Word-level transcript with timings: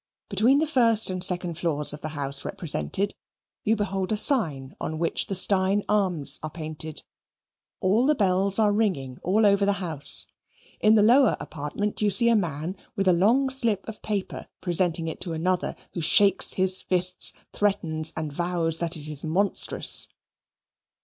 Between 0.29 0.57
the 0.57 0.65
first 0.65 1.11
and 1.11 1.23
second 1.23 1.59
floors 1.59 1.93
of 1.93 2.01
the 2.01 2.07
house 2.17 2.43
represented, 2.43 3.13
you 3.63 3.75
behold 3.75 4.11
a 4.11 4.17
sign 4.17 4.75
on 4.81 4.97
which 4.97 5.27
the 5.27 5.35
Steyne 5.35 5.83
arms 5.87 6.39
are 6.41 6.49
painted. 6.49 7.03
All 7.81 8.07
the 8.07 8.15
bells 8.15 8.57
are 8.57 8.71
ringing 8.71 9.19
all 9.21 9.45
over 9.45 9.63
the 9.63 9.73
house. 9.73 10.25
In 10.79 10.95
the 10.95 11.03
lower 11.03 11.37
apartment 11.39 12.01
you 12.01 12.09
see 12.09 12.29
a 12.29 12.35
man 12.35 12.77
with 12.95 13.07
a 13.07 13.13
long 13.13 13.51
slip 13.51 13.87
of 13.87 14.01
paper 14.01 14.47
presenting 14.59 15.07
it 15.07 15.21
to 15.21 15.33
another, 15.33 15.75
who 15.93 16.01
shakes 16.01 16.53
his 16.53 16.81
fists, 16.81 17.33
threatens 17.53 18.11
and 18.17 18.33
vows 18.33 18.79
that 18.79 18.97
it 18.97 19.07
is 19.07 19.23
monstrous. 19.23 20.07